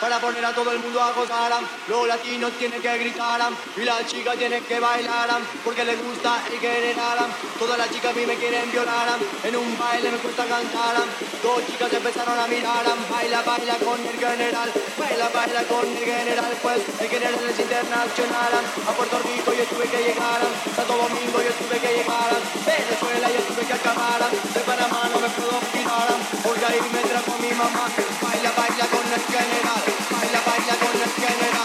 [0.00, 1.52] para poner a todo el mundo a gozar.
[1.88, 3.40] Los latinos tienen que gritar
[3.76, 5.28] y las chicas tienen que bailar
[5.64, 7.18] porque les gusta el general.
[7.58, 9.18] Todas las chicas a mí me quieren violar.
[9.44, 10.96] En un baile me gusta cantar.
[11.42, 12.84] Dos chicas empezaron a mirar.
[13.10, 14.72] Baila, baila con el general.
[14.98, 16.52] Baila, baila con el general.
[16.62, 18.52] Pues el general es internacional.
[18.88, 20.40] A Puerto Rico yo tuve que llegar.
[20.76, 22.32] Santo Domingo yo tuve que llegar.
[22.64, 24.20] Venezuela yo tuve que acabar.
[24.30, 26.08] De Panamá no me puedo opinar.
[26.42, 27.84] Porque ahí me trajo mi mamá.
[28.22, 29.82] Baila, baila con el general.
[30.10, 31.59] Baila, baila con el general.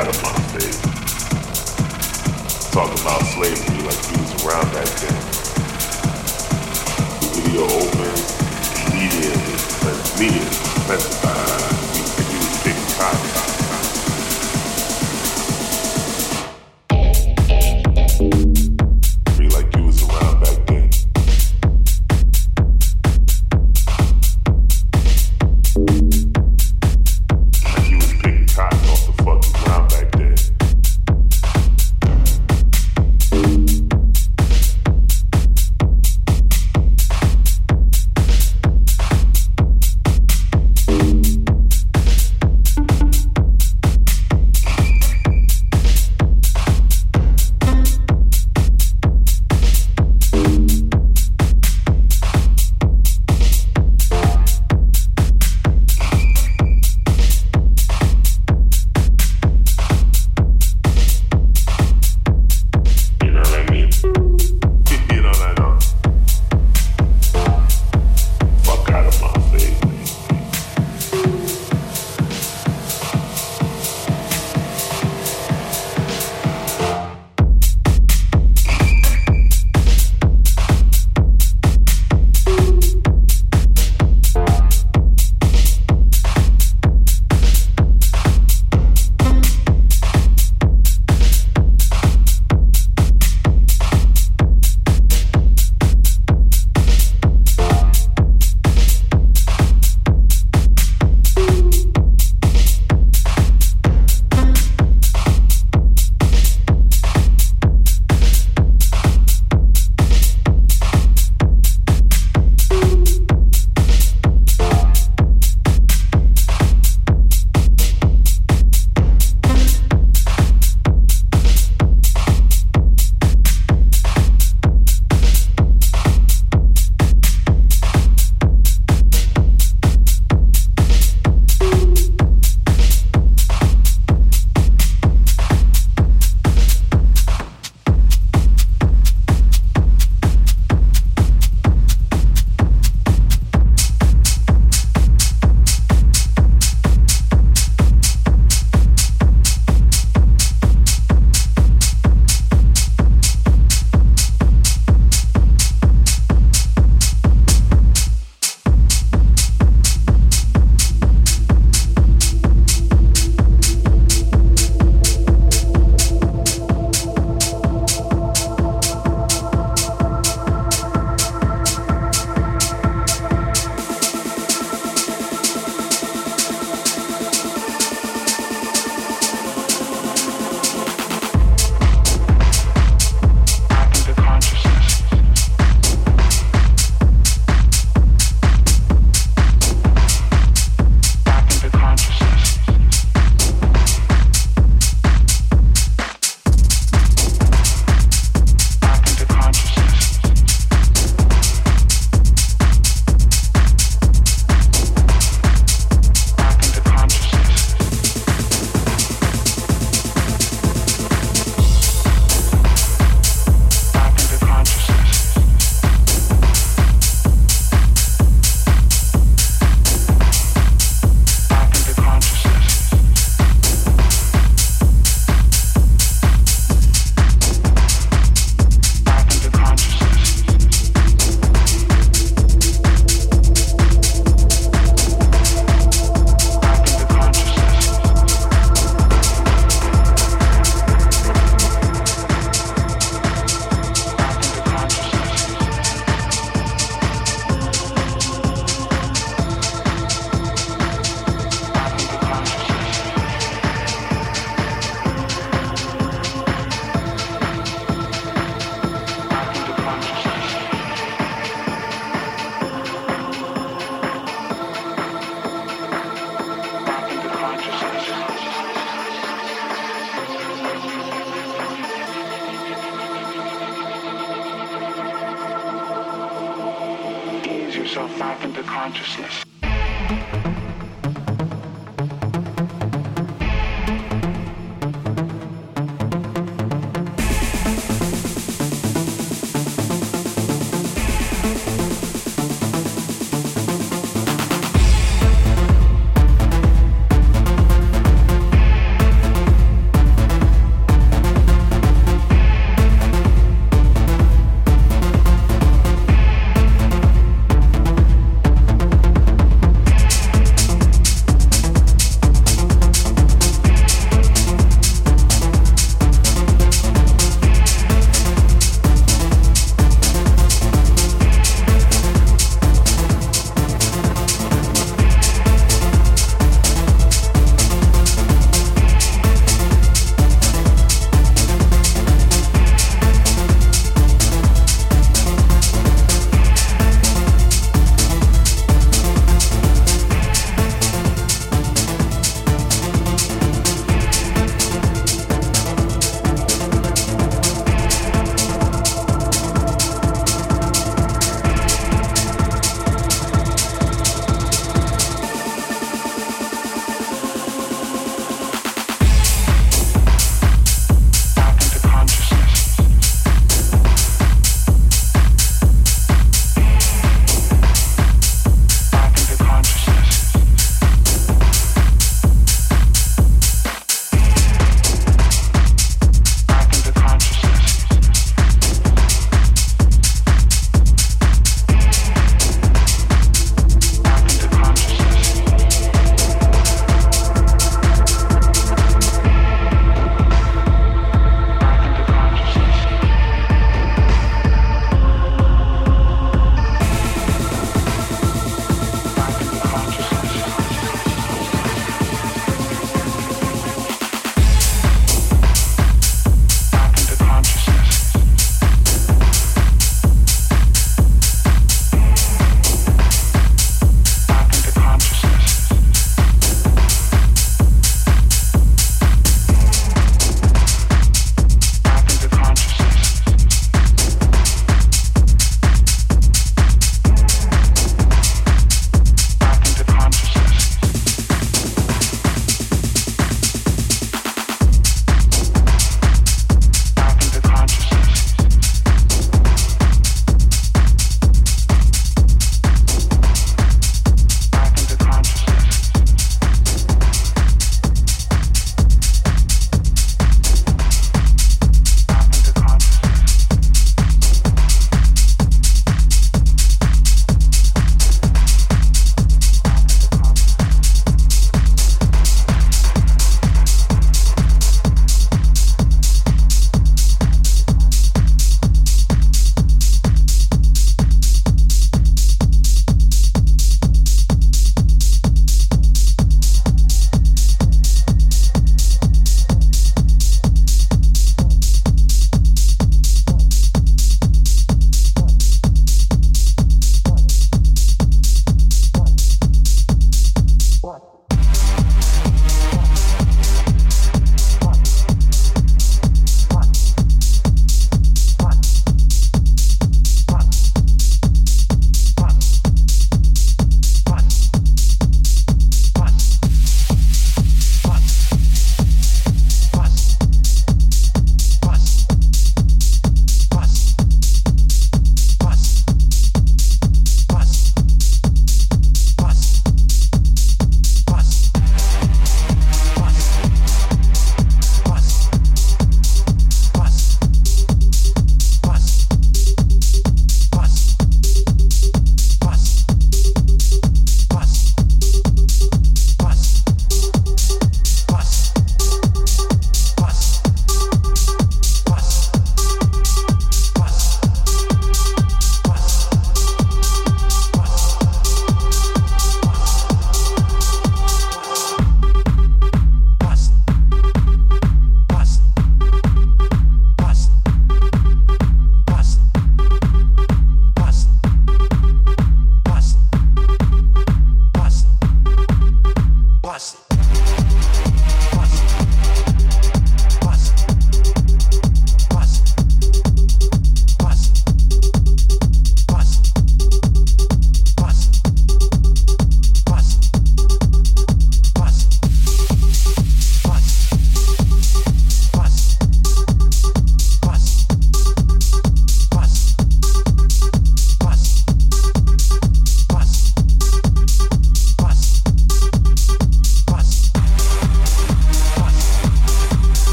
[0.00, 0.80] had him on stage.
[2.72, 5.16] Talking about slavery like he was around back then.
[7.20, 8.24] The video opens
[8.88, 9.56] immediately,
[10.16, 11.69] immediately,